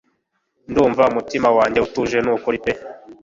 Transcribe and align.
ndumva 0.69 1.01
umutima 1.11 1.49
wanjye 1.57 1.79
utuje 1.85 2.17
nukuri 2.21 2.57
pe 2.63 2.71